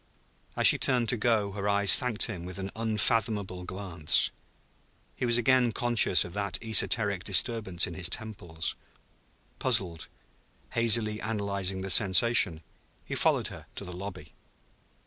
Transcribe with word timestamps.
As 0.57 0.65
she 0.65 0.79
turned 0.79 1.09
to 1.09 1.15
go 1.15 1.51
her 1.51 1.69
eyes 1.69 1.95
thanked 1.95 2.23
him 2.23 2.43
with 2.43 2.57
an 2.57 2.71
unfathomable 2.75 3.65
glance. 3.65 4.31
He 5.15 5.27
was 5.27 5.37
again 5.37 5.71
conscious 5.73 6.25
of 6.25 6.33
that 6.33 6.57
esoteric 6.63 7.23
disturbance 7.23 7.85
in 7.85 7.93
his 7.93 8.09
temples. 8.09 8.75
Puzzled, 9.59 10.07
hazily 10.71 11.21
analyzing 11.21 11.81
the 11.83 11.91
sensation, 11.91 12.63
he 13.05 13.13
followed 13.13 13.49
her 13.49 13.67
to 13.75 13.85
the 13.85 13.93
lobby. 13.93 14.33